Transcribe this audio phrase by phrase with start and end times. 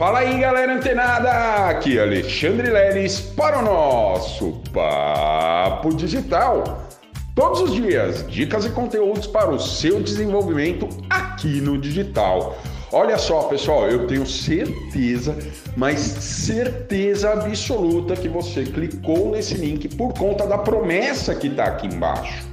[0.00, 1.68] Fala aí, galera antenada!
[1.68, 6.88] Aqui é Alexandre Leles para o nosso Papo Digital.
[7.34, 12.56] Todos os dias, dicas e conteúdos para o seu desenvolvimento aqui no digital.
[12.90, 15.36] Olha só, pessoal, eu tenho certeza,
[15.76, 21.86] mas certeza absoluta que você clicou nesse link por conta da promessa que está aqui
[21.86, 22.48] embaixo.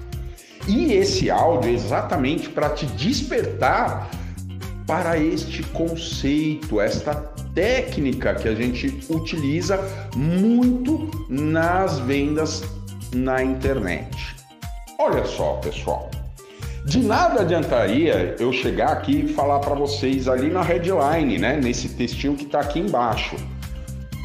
[0.67, 4.09] E esse áudio é exatamente para te despertar
[4.85, 9.79] para este conceito, esta técnica que a gente utiliza
[10.15, 12.63] muito nas vendas
[13.11, 14.35] na internet.
[14.99, 16.11] Olha só, pessoal.
[16.85, 21.89] De nada adiantaria eu chegar aqui e falar para vocês ali na headline, né, nesse
[21.89, 23.35] textinho que está aqui embaixo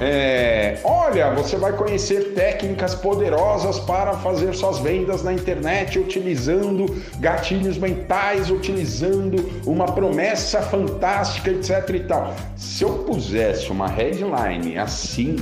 [0.05, 6.87] é, olha, você vai conhecer técnicas poderosas para fazer suas vendas na internet utilizando
[7.21, 12.35] gatilhos mentais, utilizando uma promessa fantástica, etc e tal.
[12.57, 15.37] Se eu pusesse uma headline assim,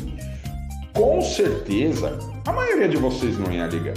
[0.92, 3.94] com certeza a maioria de vocês não ia ligar,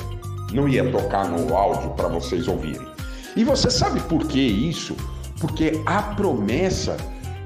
[0.54, 2.88] não ia tocar no áudio para vocês ouvirem.
[3.36, 4.96] E você sabe por que isso?
[5.42, 6.96] Porque a promessa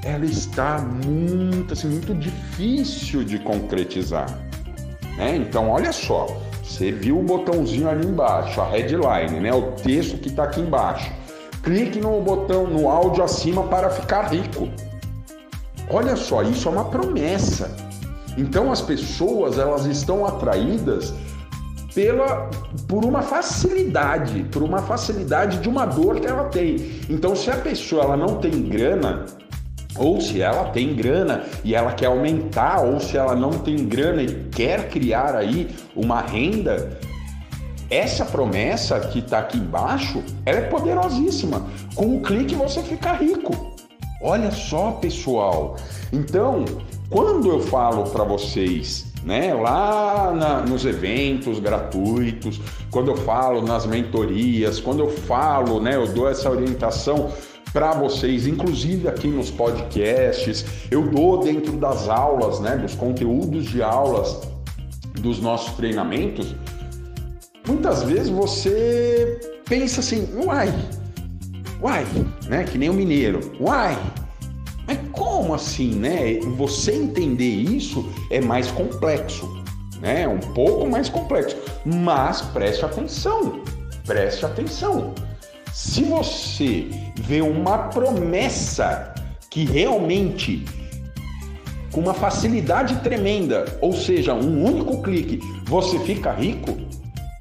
[0.03, 4.27] ela está muito, assim, muito difícil de concretizar.
[5.17, 5.35] Né?
[5.37, 6.27] Então, olha só,
[6.63, 9.53] você viu o botãozinho ali embaixo, a headline, né?
[9.53, 11.11] o texto que está aqui embaixo.
[11.63, 14.69] Clique no botão, no áudio acima para ficar rico.
[15.89, 17.75] Olha só, isso é uma promessa.
[18.37, 21.13] Então as pessoas elas estão atraídas
[21.95, 22.49] pela
[22.87, 27.01] por uma facilidade, por uma facilidade de uma dor que ela tem.
[27.09, 29.25] Então se a pessoa ela não tem grana,
[29.97, 34.21] ou se ela tem grana e ela quer aumentar, ou se ela não tem grana
[34.21, 36.99] e quer criar aí uma renda,
[37.89, 41.65] essa promessa que está aqui embaixo, ela é poderosíssima.
[41.95, 43.75] Com um clique você fica rico.
[44.21, 45.77] Olha só, pessoal.
[46.11, 46.65] Então,
[47.09, 52.59] quando eu falo para vocês, né, lá na, nos eventos gratuitos,
[52.91, 57.31] quando eu falo nas mentorias, quando eu falo, né, eu dou essa orientação
[57.73, 63.81] para vocês, inclusive aqui nos podcasts, eu dou dentro das aulas, né, dos conteúdos de
[63.81, 64.41] aulas
[65.19, 66.55] dos nossos treinamentos.
[67.67, 70.73] Muitas vezes você pensa assim, uai,
[71.81, 72.05] uai,
[72.47, 73.97] né, que nem o mineiro, uai,
[74.87, 76.39] mas como assim, né?
[76.55, 79.61] Você entender isso é mais complexo,
[79.99, 80.25] né?
[80.25, 83.61] Um pouco mais complexo, mas preste atenção,
[84.05, 85.13] preste atenção.
[85.77, 86.87] Se você
[87.19, 89.13] vê uma promessa
[89.47, 90.65] que realmente
[91.91, 96.75] com uma facilidade tremenda, ou seja, um único clique, você fica rico,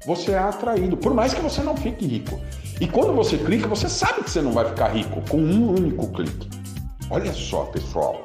[0.05, 2.39] você é atraído, por mais que você não fique rico.
[2.79, 6.07] E quando você clica, você sabe que você não vai ficar rico com um único
[6.13, 6.47] clique.
[7.09, 8.23] Olha só, pessoal.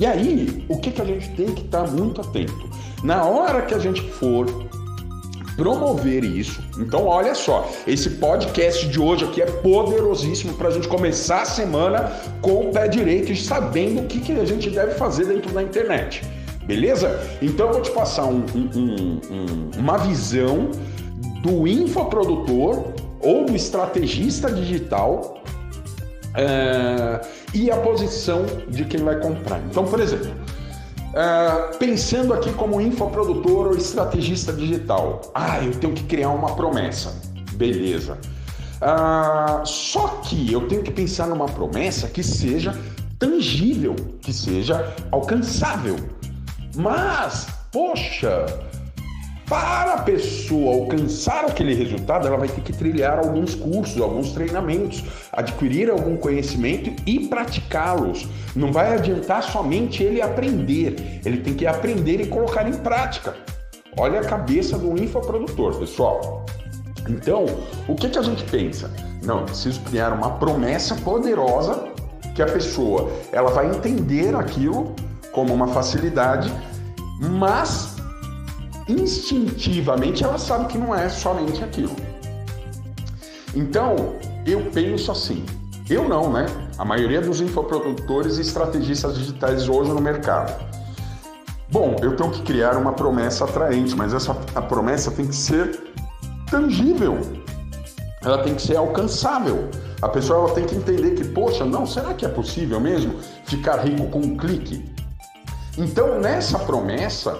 [0.00, 2.70] E aí, o que, que a gente tem que estar muito atento?
[3.02, 4.46] Na hora que a gente for
[5.58, 6.62] promover isso.
[6.78, 11.44] Então, olha só, esse podcast de hoje aqui é poderosíssimo para a gente começar a
[11.44, 15.52] semana com o pé direito e sabendo o que, que a gente deve fazer dentro
[15.52, 16.22] da internet.
[16.64, 17.20] Beleza?
[17.42, 20.70] Então, eu vou te passar um, um, um, uma visão
[21.42, 25.42] do infoprodutor ou do estrategista digital
[26.36, 27.20] é,
[27.52, 29.60] e a posição de quem vai comprar.
[29.68, 30.30] Então, por exemplo,
[31.18, 35.20] Uh, pensando aqui como infoprodutor ou estrategista digital.
[35.34, 37.12] Ah, eu tenho que criar uma promessa.
[37.54, 38.16] Beleza.
[38.80, 42.72] Uh, só que eu tenho que pensar numa promessa que seja
[43.18, 45.96] tangível, que seja alcançável.
[46.76, 48.46] Mas, poxa,
[49.48, 55.02] para a pessoa alcançar aquele resultado, ela vai ter que trilhar alguns cursos, alguns treinamentos,
[55.32, 58.28] adquirir algum conhecimento e praticá-los.
[58.54, 63.34] Não vai adiantar somente ele aprender, ele tem que aprender e colocar em prática.
[63.96, 66.44] Olha a cabeça do infoprodutor, pessoal.
[67.08, 67.46] Então,
[67.88, 68.90] o que, que a gente pensa?
[69.24, 71.88] Não, preciso criar uma promessa poderosa
[72.34, 74.94] que a pessoa ela vai entender aquilo
[75.32, 76.52] como uma facilidade,
[77.18, 77.97] mas
[78.88, 81.94] instintivamente ela sabe que não é somente aquilo.
[83.54, 85.44] Então, eu penso assim.
[85.88, 86.46] Eu não, né?
[86.76, 90.66] A maioria dos infoprodutores e estrategistas digitais hoje no mercado.
[91.70, 95.80] Bom, eu tenho que criar uma promessa atraente, mas essa a promessa tem que ser
[96.50, 97.18] tangível.
[98.22, 99.68] Ela tem que ser alcançável.
[100.00, 103.78] A pessoa ela tem que entender que, poxa, não, será que é possível mesmo ficar
[103.78, 104.84] rico com um clique?
[105.76, 107.38] Então, nessa promessa,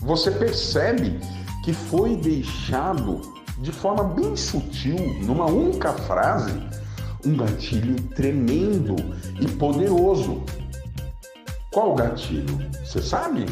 [0.00, 1.18] você percebe
[1.64, 3.20] que foi deixado
[3.58, 6.52] de forma bem sutil, numa única frase,
[7.24, 8.96] um gatilho tremendo
[9.40, 10.42] e poderoso.
[11.72, 12.58] Qual gatilho?
[12.84, 13.44] Você sabe?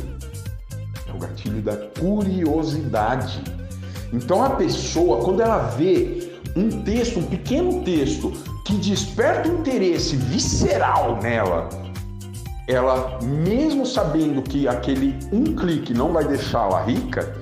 [1.07, 3.43] É o gatilho da curiosidade.
[4.13, 8.33] Então a pessoa, quando ela vê um texto, um pequeno texto
[8.65, 11.69] que desperta um interesse visceral nela,
[12.67, 17.33] ela, mesmo sabendo que aquele um clique não vai deixá-la rica,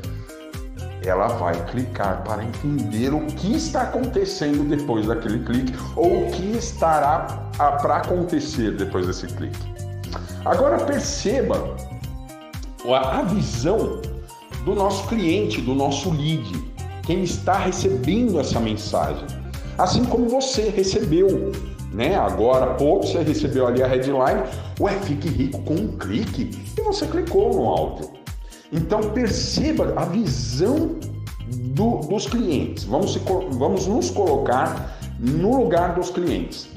[1.02, 6.56] ela vai clicar para entender o que está acontecendo depois daquele clique ou o que
[6.56, 9.74] estará para acontecer depois desse clique.
[10.44, 11.74] Agora perceba
[12.86, 14.00] a visão
[14.64, 16.52] do nosso cliente, do nosso lead,
[17.02, 19.26] quem está recebendo essa mensagem.
[19.76, 21.52] Assim como você recebeu,
[21.94, 22.16] né?
[22.16, 24.42] Agora há pouco você recebeu ali a headline,
[24.80, 28.10] ué, fique rico com um clique, e você clicou no áudio.
[28.72, 30.98] Então perceba a visão
[31.48, 32.84] do, dos clientes.
[32.84, 33.20] Vamos, se,
[33.52, 36.68] vamos nos colocar no lugar dos clientes,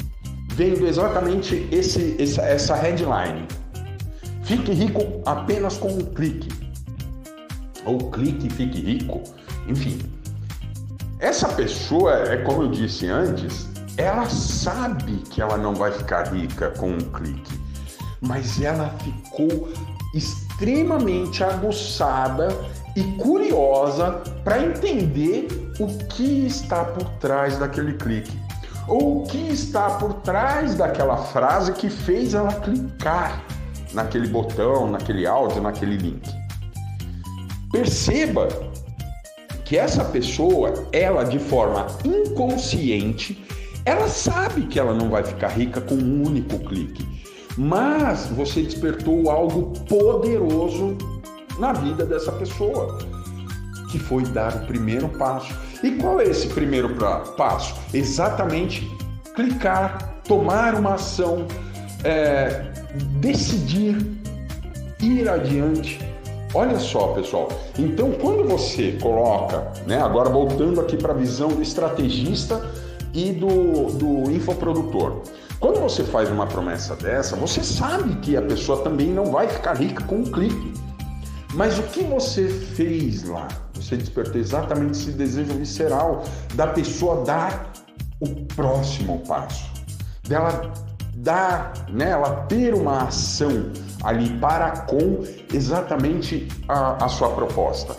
[0.53, 3.47] vendo exatamente esse, essa, essa headline.
[4.43, 6.49] Fique rico apenas com um clique.
[7.85, 9.21] Ou clique fique rico.
[9.67, 9.97] Enfim.
[11.19, 13.66] Essa pessoa, é como eu disse antes,
[13.97, 17.59] ela sabe que ela não vai ficar rica com um clique,
[18.21, 19.69] mas ela ficou
[20.13, 22.47] extremamente aguçada
[22.95, 25.47] e curiosa para entender
[25.79, 28.39] o que está por trás daquele clique
[28.87, 33.43] ou o que está por trás daquela frase que fez ela clicar
[33.93, 36.29] naquele botão, naquele áudio, naquele link.
[37.71, 38.47] Perceba
[39.65, 43.45] que essa pessoa, ela de forma inconsciente,
[43.87, 47.07] ela sabe que ela não vai ficar rica com um único clique,
[47.57, 50.97] mas você despertou algo poderoso
[51.57, 52.97] na vida dessa pessoa,
[53.89, 55.55] que foi dar o primeiro passo.
[55.81, 56.97] E qual é esse primeiro
[57.37, 57.75] passo?
[57.93, 58.85] Exatamente
[59.33, 61.47] clicar, tomar uma ação,
[62.03, 62.65] é,
[63.21, 64.05] decidir,
[64.99, 65.97] ir adiante.
[66.53, 67.47] Olha só, pessoal.
[67.79, 72.61] Então, quando você coloca, né, agora voltando aqui para a visão do estrategista
[73.13, 75.21] e do, do infoprodutor.
[75.59, 79.75] Quando você faz uma promessa dessa, você sabe que a pessoa também não vai ficar
[79.75, 80.73] rica com um clique.
[81.53, 83.47] Mas o que você fez lá?
[83.73, 86.23] Você despertou exatamente esse desejo visceral
[86.53, 87.71] da pessoa dar
[88.19, 89.71] o próximo passo,
[90.27, 90.73] dela
[91.15, 93.71] dar, né, ela ter uma ação
[94.03, 97.95] ali para com exatamente a, a sua proposta.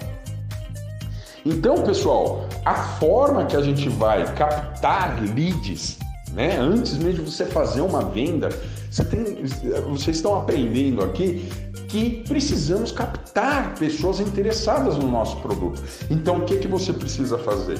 [1.44, 5.98] Então, pessoal, a forma que a gente vai captar leads,
[6.32, 8.48] né, antes mesmo de você fazer uma venda,
[8.90, 9.44] você tem,
[9.88, 11.48] vocês estão aprendendo aqui
[11.88, 15.82] que precisamos captar pessoas interessadas no nosso produto.
[16.10, 17.78] Então, o que, que você precisa fazer?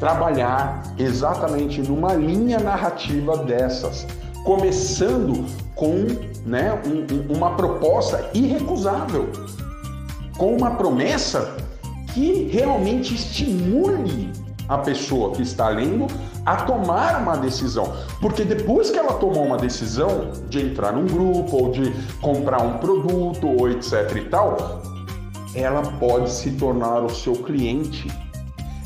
[0.00, 4.06] Trabalhar exatamente numa linha narrativa dessas,
[4.44, 6.06] começando com
[6.44, 9.30] né, um, uma proposta irrecusável,
[10.36, 11.56] com uma promessa
[12.16, 14.32] que realmente estimule
[14.66, 16.06] a pessoa que está lendo
[16.46, 17.92] a tomar uma decisão.
[18.22, 21.92] Porque depois que ela tomou uma decisão de entrar num grupo ou de
[22.22, 24.80] comprar um produto ou etc e tal,
[25.54, 28.10] ela pode se tornar o seu cliente.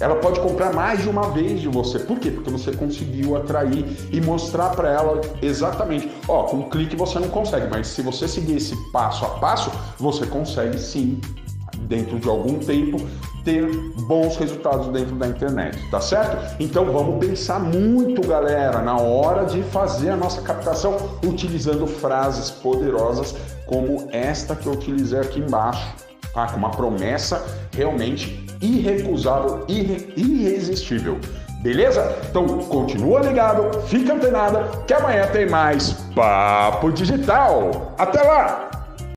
[0.00, 2.00] Ela pode comprar mais de uma vez de você.
[2.00, 2.32] Por quê?
[2.32, 6.10] Porque você conseguiu atrair e mostrar para ela exatamente.
[6.26, 9.70] Ó, com um clique você não consegue, mas se você seguir esse passo a passo,
[10.00, 11.20] você consegue sim
[11.90, 12.98] dentro de algum tempo,
[13.44, 13.66] ter
[14.06, 16.56] bons resultados dentro da internet, tá certo?
[16.60, 23.34] Então vamos pensar muito, galera, na hora de fazer a nossa captação utilizando frases poderosas
[23.66, 25.94] como esta que eu utilizei aqui embaixo,
[26.34, 26.46] tá?
[26.48, 31.18] Com uma promessa realmente irrecusável, irre irresistível.
[31.62, 32.16] Beleza?
[32.28, 37.94] Então continua ligado, fica antenada, que amanhã tem mais Papo Digital.
[37.98, 38.69] Até lá!